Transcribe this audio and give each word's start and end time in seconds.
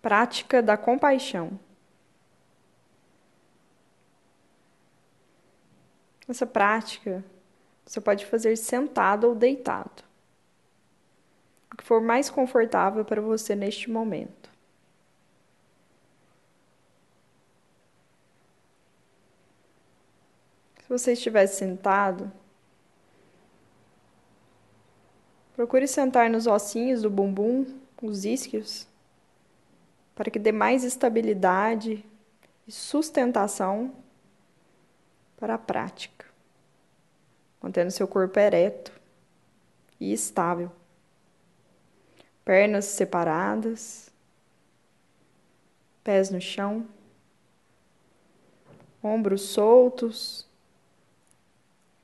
Prática 0.00 0.62
da 0.62 0.76
compaixão. 0.76 1.58
Essa 6.28 6.46
prática 6.46 7.24
você 7.84 8.00
pode 8.00 8.24
fazer 8.24 8.56
sentado 8.56 9.24
ou 9.24 9.34
deitado. 9.34 10.04
O 11.72 11.76
que 11.76 11.82
for 11.82 12.00
mais 12.00 12.30
confortável 12.30 13.04
para 13.04 13.20
você 13.20 13.56
neste 13.56 13.90
momento. 13.90 14.48
Se 20.82 20.88
você 20.88 21.12
estiver 21.14 21.46
sentado, 21.48 22.32
procure 25.54 25.88
sentar 25.88 26.30
nos 26.30 26.46
ossinhos 26.46 27.02
do 27.02 27.10
bumbum, 27.10 27.66
os 28.00 28.24
isquios, 28.24 28.86
para 30.20 30.30
que 30.30 30.38
dê 30.38 30.52
mais 30.52 30.84
estabilidade 30.84 32.04
e 32.68 32.70
sustentação 32.70 33.90
para 35.38 35.54
a 35.54 35.58
prática, 35.58 36.26
mantendo 37.58 37.90
seu 37.90 38.06
corpo 38.06 38.38
ereto 38.38 38.92
e 39.98 40.12
estável. 40.12 40.70
Pernas 42.44 42.84
separadas, 42.84 44.12
pés 46.04 46.28
no 46.28 46.38
chão, 46.38 46.86
ombros 49.02 49.40
soltos 49.40 50.46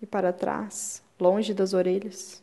e 0.01 0.07
para 0.07 0.33
trás, 0.33 1.02
longe 1.21 1.52
das 1.52 1.74
orelhas. 1.74 2.43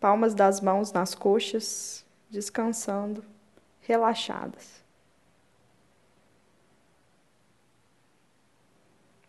Palmas 0.00 0.34
das 0.34 0.58
mãos 0.58 0.90
nas 0.90 1.14
coxas, 1.14 2.02
descansando, 2.30 3.22
relaxadas. 3.88 4.84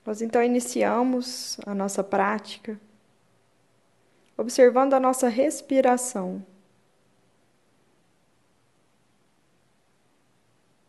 Nós 0.06 0.22
então 0.22 0.44
iniciamos 0.44 1.58
a 1.66 1.74
nossa 1.74 2.04
prática 2.04 2.80
observando 4.40 4.94
a 4.94 5.00
nossa 5.02 5.28
respiração. 5.28 6.46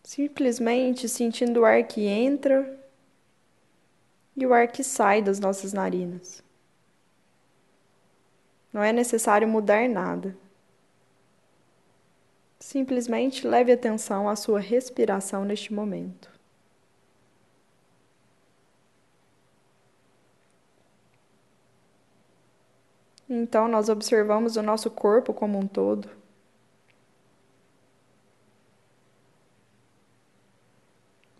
Simplesmente 0.04 1.08
sentindo 1.08 1.60
o 1.60 1.64
ar 1.64 1.82
que 1.82 2.06
entra 2.06 2.78
e 4.36 4.46
o 4.46 4.54
ar 4.54 4.68
que 4.68 4.84
sai 4.84 5.20
das 5.20 5.40
nossas 5.40 5.72
narinas. 5.72 6.42
Não 8.72 8.82
é 8.82 8.92
necessário 8.92 9.48
mudar 9.48 9.88
nada. 9.88 10.36
Simplesmente 12.60 13.46
leve 13.46 13.72
atenção 13.72 14.28
à 14.28 14.36
sua 14.36 14.60
respiração 14.60 15.44
neste 15.44 15.72
momento. 15.72 16.30
Então, 23.26 23.66
nós 23.66 23.88
observamos 23.88 24.56
o 24.56 24.62
nosso 24.62 24.90
corpo 24.90 25.32
como 25.32 25.58
um 25.58 25.66
todo. 25.66 26.10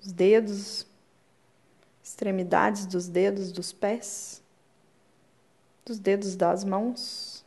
Os 0.01 0.11
dedos, 0.13 0.87
extremidades 2.03 2.87
dos 2.87 3.09
dedos 3.09 3.53
dos 3.53 3.73
pés, 3.73 4.43
dos 5.85 5.99
dedos 5.99 6.35
das 6.35 6.65
mãos, 6.65 7.45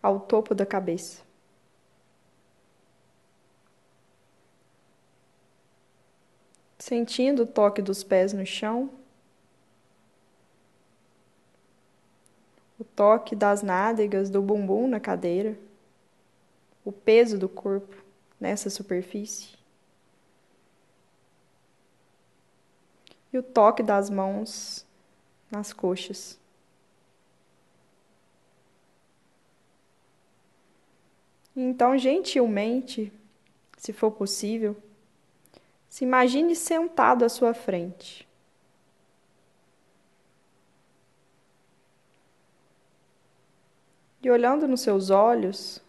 ao 0.00 0.20
topo 0.20 0.54
da 0.54 0.64
cabeça. 0.64 1.23
Sentindo 6.84 7.44
o 7.44 7.46
toque 7.46 7.80
dos 7.80 8.04
pés 8.04 8.34
no 8.34 8.44
chão. 8.44 8.90
o 12.78 12.84
toque 12.84 13.34
das 13.34 13.62
nádegas 13.62 14.28
do 14.28 14.42
bumbum 14.42 14.86
na 14.86 15.00
cadeira, 15.00 15.56
o 16.84 16.92
peso 16.92 17.38
do 17.38 17.48
corpo 17.48 18.04
nessa 18.38 18.68
superfície. 18.68 19.56
E 23.32 23.38
o 23.38 23.42
toque 23.42 23.82
das 23.82 24.10
mãos 24.10 24.84
nas 25.50 25.72
coxas. 25.72 26.38
Então, 31.56 31.96
gentilmente, 31.96 33.10
se 33.78 33.90
for 33.90 34.10
possível, 34.10 34.76
se 35.94 36.02
imagine 36.02 36.56
sentado 36.56 37.24
à 37.24 37.28
sua 37.28 37.54
frente. 37.54 38.26
e 44.20 44.28
olhando 44.30 44.66
nos 44.66 44.80
seus 44.80 45.10
olhos, 45.10 45.82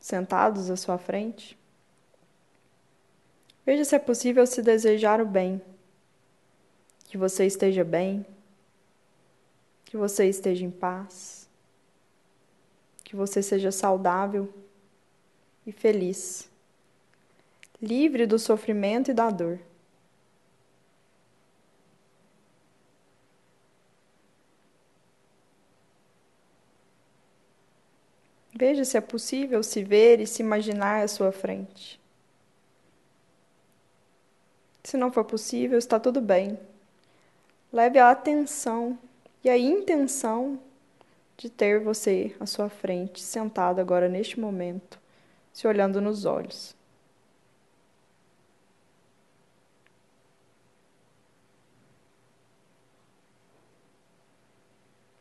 sentados 0.00 0.70
à 0.70 0.76
sua 0.76 0.96
frente, 0.96 1.56
veja 3.64 3.84
se 3.84 3.94
é 3.94 3.98
possível 3.98 4.46
se 4.46 4.62
desejar 4.62 5.20
o 5.20 5.26
bem, 5.26 5.60
que 7.04 7.18
você 7.18 7.44
esteja 7.44 7.84
bem, 7.84 8.24
que 9.84 9.98
você 9.98 10.26
esteja 10.30 10.64
em 10.64 10.70
paz, 10.70 11.46
que 13.04 13.14
você 13.14 13.42
seja 13.42 13.70
saudável 13.70 14.52
e 15.66 15.70
feliz, 15.70 16.50
livre 17.80 18.26
do 18.26 18.38
sofrimento 18.38 19.10
e 19.10 19.14
da 19.14 19.30
dor. 19.30 19.58
Veja 28.54 28.84
se 28.84 28.96
é 28.96 29.00
possível 29.00 29.62
se 29.62 29.84
ver 29.84 30.20
e 30.20 30.26
se 30.26 30.42
imaginar 30.42 31.04
à 31.04 31.08
sua 31.08 31.30
frente. 31.30 32.00
Se 34.82 34.96
não 34.96 35.12
for 35.12 35.24
possível, 35.24 35.78
está 35.78 36.00
tudo 36.00 36.20
bem. 36.20 36.58
Leve 37.72 37.98
a 38.00 38.10
atenção 38.10 38.98
e 39.44 39.48
a 39.48 39.56
intenção 39.56 40.58
de 41.36 41.48
ter 41.48 41.78
você 41.78 42.34
à 42.40 42.46
sua 42.46 42.68
frente, 42.68 43.22
sentado 43.22 43.80
agora 43.80 44.08
neste 44.08 44.40
momento, 44.40 44.98
se 45.52 45.68
olhando 45.68 46.00
nos 46.00 46.24
olhos. 46.24 46.77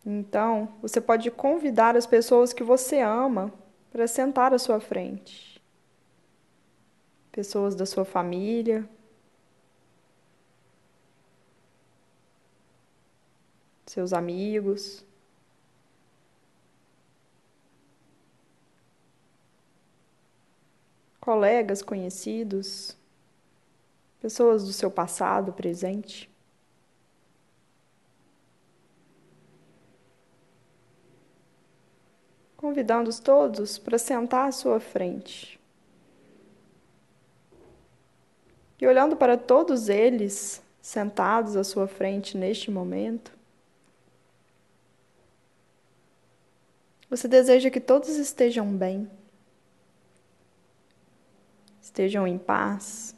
Então, 0.09 0.73
você 0.81 1.01
pode 1.01 1.29
convidar 1.29 1.97
as 1.97 2.07
pessoas 2.07 2.53
que 2.53 2.63
você 2.63 3.01
ama 3.01 3.53
para 3.91 4.07
sentar 4.07 4.53
à 4.53 4.57
sua 4.57 4.79
frente. 4.79 5.61
Pessoas 7.29 7.75
da 7.75 7.85
sua 7.85 8.05
família, 8.05 8.87
seus 13.85 14.13
amigos. 14.13 15.03
Colegas 21.19 21.81
conhecidos, 21.81 22.95
pessoas 24.21 24.63
do 24.65 24.71
seu 24.71 24.89
passado, 24.89 25.51
presente. 25.51 26.31
Convidando-os 32.67 33.17
todos 33.17 33.77
para 33.77 33.97
sentar 33.97 34.49
à 34.49 34.51
sua 34.51 34.77
frente. 34.77 35.57
E 38.79 38.85
olhando 38.85 39.15
para 39.15 39.37
todos 39.37 39.87
eles 39.87 40.61
sentados 40.81 41.55
à 41.55 41.63
sua 41.63 41.87
frente 41.87 42.37
neste 42.37 42.69
momento, 42.69 43.31
você 47.09 47.25
deseja 47.25 47.69
que 47.69 47.79
todos 47.79 48.09
estejam 48.09 48.67
bem, 48.67 49.09
estejam 51.81 52.27
em 52.27 52.37
paz, 52.37 53.15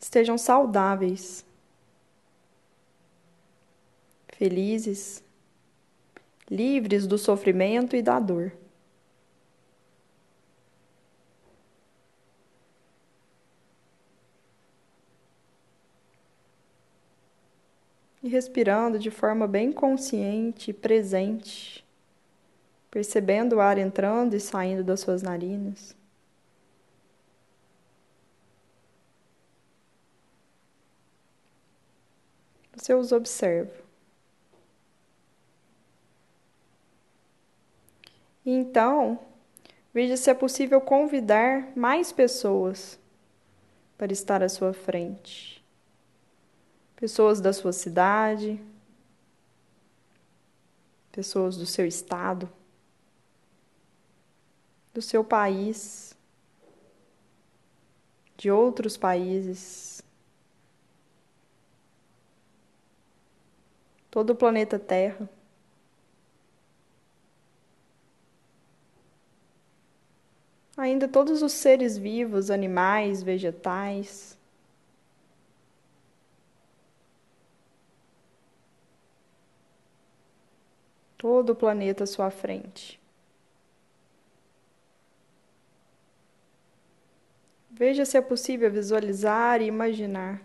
estejam 0.00 0.38
saudáveis, 0.38 1.44
felizes 4.30 5.22
livres 6.50 7.06
do 7.06 7.16
sofrimento 7.16 7.94
e 7.94 8.02
da 8.02 8.18
dor. 8.18 8.52
E 18.22 18.28
respirando 18.28 18.98
de 18.98 19.10
forma 19.10 19.46
bem 19.46 19.72
consciente 19.72 20.70
e 20.70 20.74
presente, 20.74 21.84
percebendo 22.90 23.56
o 23.56 23.60
ar 23.60 23.78
entrando 23.78 24.34
e 24.34 24.40
saindo 24.40 24.84
das 24.84 25.00
suas 25.00 25.22
narinas. 25.22 25.96
Você 32.74 32.94
os 32.94 33.12
observa. 33.12 33.89
Então, 38.52 39.16
veja 39.94 40.16
se 40.16 40.28
é 40.28 40.34
possível 40.34 40.80
convidar 40.80 41.70
mais 41.76 42.10
pessoas 42.10 42.98
para 43.96 44.12
estar 44.12 44.42
à 44.42 44.48
sua 44.48 44.72
frente. 44.72 45.64
Pessoas 46.96 47.40
da 47.40 47.52
sua 47.52 47.72
cidade, 47.72 48.60
pessoas 51.12 51.56
do 51.56 51.64
seu 51.64 51.86
estado, 51.86 52.50
do 54.92 55.00
seu 55.00 55.22
país, 55.22 56.18
de 58.36 58.50
outros 58.50 58.96
países, 58.96 60.02
todo 64.10 64.30
o 64.30 64.34
planeta 64.34 64.76
Terra. 64.76 65.30
Ainda 70.76 71.08
todos 71.08 71.42
os 71.42 71.52
seres 71.52 71.98
vivos, 71.98 72.50
animais, 72.50 73.22
vegetais, 73.22 74.38
todo 81.18 81.50
o 81.50 81.54
planeta 81.54 82.04
à 82.04 82.06
sua 82.06 82.30
frente. 82.30 82.98
Veja 87.70 88.04
se 88.04 88.16
é 88.16 88.20
possível 88.20 88.70
visualizar 88.70 89.60
e 89.60 89.66
imaginar 89.66 90.42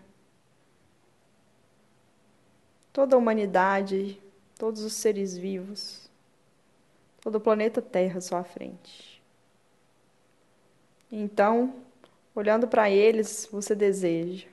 toda 2.92 3.14
a 3.14 3.18
humanidade, 3.18 4.18
todos 4.58 4.82
os 4.82 4.94
seres 4.94 5.36
vivos, 5.36 6.10
todo 7.20 7.36
o 7.36 7.40
planeta 7.40 7.82
Terra 7.82 8.18
à 8.18 8.20
sua 8.22 8.42
frente. 8.42 9.15
Então, 11.10 11.74
olhando 12.34 12.66
para 12.66 12.90
eles, 12.90 13.48
você 13.50 13.74
deseja 13.74 14.46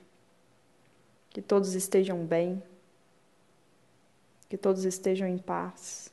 que 1.30 1.42
todos 1.42 1.74
estejam 1.74 2.24
bem, 2.24 2.62
que 4.48 4.56
todos 4.56 4.84
estejam 4.84 5.26
em 5.26 5.38
paz 5.38 6.12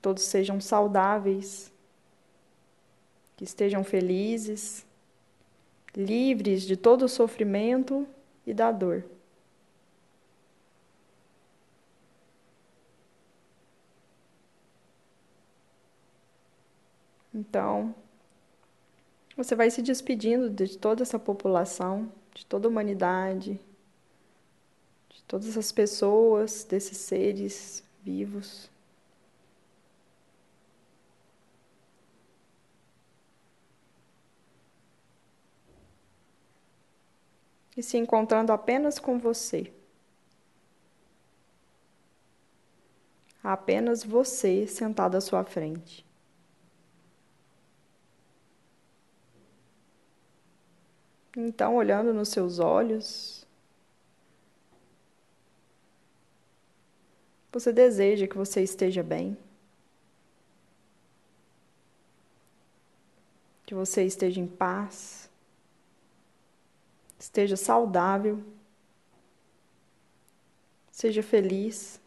todos 0.00 0.22
sejam 0.22 0.60
saudáveis, 0.60 1.72
que 3.36 3.44
estejam 3.44 3.84
felizes, 3.84 4.86
livres 5.94 6.62
de 6.62 6.76
todo 6.76 7.04
o 7.04 7.08
sofrimento 7.08 8.06
e 8.46 8.54
da 8.54 8.70
dor. 8.70 9.04
Então, 17.34 17.94
você 19.36 19.54
vai 19.54 19.70
se 19.70 19.82
despedindo 19.82 20.50
de 20.50 20.78
toda 20.78 21.02
essa 21.02 21.18
população, 21.18 22.10
de 22.34 22.44
toda 22.46 22.66
a 22.66 22.70
humanidade, 22.70 23.60
de 25.10 25.22
todas 25.24 25.56
as 25.56 25.70
pessoas, 25.70 26.64
desses 26.64 26.98
seres 26.98 27.84
vivos. 28.02 28.70
e 37.78 37.82
se 37.82 37.96
encontrando 37.96 38.52
apenas 38.52 38.98
com 38.98 39.20
você. 39.20 39.72
Apenas 43.40 44.02
você 44.02 44.66
sentado 44.66 45.16
à 45.16 45.20
sua 45.20 45.44
frente. 45.44 46.07
Então, 51.40 51.76
olhando 51.76 52.12
nos 52.12 52.30
seus 52.30 52.58
olhos, 52.58 53.46
você 57.52 57.72
deseja 57.72 58.26
que 58.26 58.36
você 58.36 58.60
esteja 58.60 59.04
bem, 59.04 59.38
que 63.64 63.72
você 63.72 64.02
esteja 64.04 64.40
em 64.40 64.48
paz? 64.48 65.30
Esteja 67.16 67.56
saudável, 67.56 68.42
seja 70.90 71.22
feliz, 71.22 72.00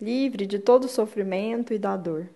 livre 0.00 0.46
de 0.46 0.58
todo 0.58 0.88
sofrimento 0.88 1.74
e 1.74 1.78
da 1.78 1.98
dor. 1.98 2.30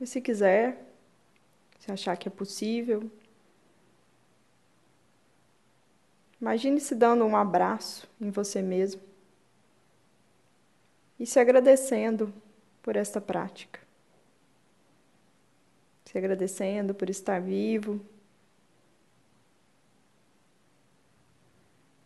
E 0.00 0.06
se 0.06 0.20
quiser, 0.20 0.80
se 1.80 1.90
achar 1.90 2.16
que 2.16 2.28
é 2.28 2.30
possível, 2.30 3.10
imagine 6.40 6.80
se 6.80 6.94
dando 6.94 7.24
um 7.24 7.36
abraço 7.36 8.08
em 8.20 8.30
você 8.30 8.62
mesmo. 8.62 9.00
E 11.18 11.26
se 11.26 11.40
agradecendo 11.40 12.32
por 12.80 12.94
esta 12.94 13.20
prática. 13.20 13.80
Se 16.04 16.16
agradecendo 16.16 16.94
por 16.94 17.10
estar 17.10 17.40
vivo, 17.40 18.00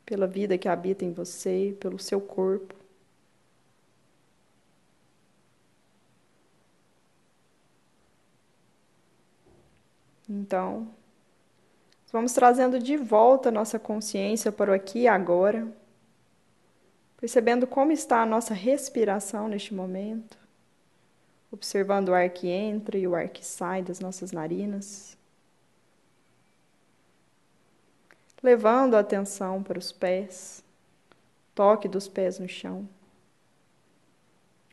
pela 0.04 0.26
vida 0.26 0.58
que 0.58 0.68
habita 0.68 1.04
em 1.04 1.12
você, 1.12 1.76
pelo 1.78 1.98
seu 1.98 2.20
corpo. 2.20 2.81
Então, 10.42 10.88
vamos 12.12 12.32
trazendo 12.32 12.78
de 12.78 12.96
volta 12.96 13.50
nossa 13.50 13.78
consciência 13.78 14.50
para 14.50 14.70
o 14.70 14.74
aqui 14.74 15.00
e 15.00 15.08
agora, 15.08 15.66
percebendo 17.16 17.66
como 17.66 17.92
está 17.92 18.22
a 18.22 18.26
nossa 18.26 18.52
respiração 18.52 19.48
neste 19.48 19.72
momento 19.72 20.42
observando 21.52 22.08
o 22.08 22.14
ar 22.14 22.30
que 22.30 22.48
entra 22.48 22.96
e 22.96 23.06
o 23.06 23.14
ar 23.14 23.28
que 23.28 23.44
sai 23.44 23.82
das 23.82 24.00
nossas 24.00 24.32
narinas. 24.32 25.16
Levando 28.42 28.96
a 28.96 29.00
atenção 29.00 29.62
para 29.62 29.78
os 29.78 29.92
pés, 29.92 30.64
toque 31.54 31.86
dos 31.86 32.08
pés 32.08 32.38
no 32.38 32.48
chão, 32.48 32.88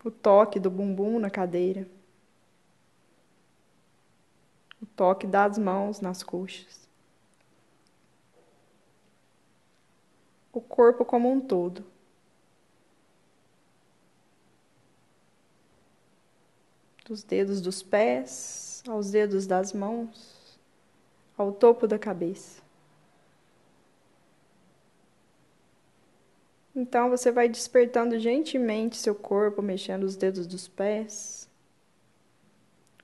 o 0.03 0.09
toque 0.09 0.59
do 0.59 0.71
bumbum 0.71 1.19
na 1.19 1.29
cadeira, 1.29 1.85
o 4.81 4.85
toque 4.85 5.27
das 5.27 5.57
mãos 5.57 6.01
nas 6.01 6.23
coxas, 6.23 6.87
o 10.51 10.61
corpo 10.61 11.05
como 11.05 11.31
um 11.31 11.39
todo. 11.39 11.85
dos 17.09 17.23
dedos 17.23 17.59
dos 17.59 17.81
pés 17.81 18.83
aos 18.87 19.09
dedos 19.09 19.47
das 19.47 19.73
mãos, 19.73 20.59
ao 21.35 21.51
topo 21.51 21.87
da 21.87 21.97
cabeça. 21.97 22.61
Então 26.75 27.09
você 27.09 27.31
vai 27.31 27.49
despertando 27.49 28.19
gentilmente 28.19 28.95
seu 28.95 29.15
corpo, 29.15 29.59
mexendo 29.59 30.03
os 30.03 30.15
dedos 30.15 30.45
dos 30.45 30.67
pés, 30.67 31.49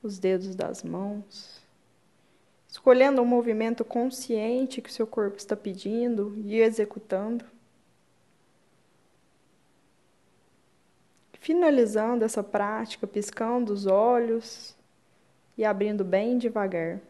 os 0.04 0.20
dedos 0.20 0.56
das 0.56 0.84
mãos, 0.84 1.65
escolhendo 2.86 3.20
um 3.20 3.26
movimento 3.26 3.84
consciente 3.84 4.80
que 4.80 4.92
o 4.92 4.94
seu 4.94 5.08
corpo 5.08 5.38
está 5.38 5.56
pedindo 5.56 6.36
e 6.46 6.62
executando. 6.62 7.44
Finalizando 11.34 12.24
essa 12.24 12.44
prática, 12.44 13.08
piscando 13.08 13.74
os 13.74 13.88
olhos 13.88 14.78
e 15.58 15.66
abrindo 15.66 16.06
bem 16.06 16.38
devagar. 16.38 17.02